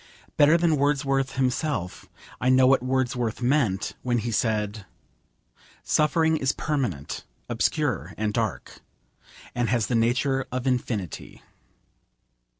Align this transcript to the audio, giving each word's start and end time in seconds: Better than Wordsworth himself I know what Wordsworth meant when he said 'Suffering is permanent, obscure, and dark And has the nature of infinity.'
Better 0.35 0.57
than 0.57 0.77
Wordsworth 0.77 1.33
himself 1.33 2.09
I 2.39 2.49
know 2.49 2.65
what 2.65 2.81
Wordsworth 2.81 3.39
meant 3.39 3.93
when 4.01 4.17
he 4.17 4.31
said 4.31 4.87
'Suffering 5.83 6.37
is 6.37 6.53
permanent, 6.53 7.23
obscure, 7.47 8.15
and 8.17 8.33
dark 8.33 8.81
And 9.53 9.69
has 9.69 9.85
the 9.85 9.93
nature 9.93 10.47
of 10.51 10.65
infinity.' 10.65 11.43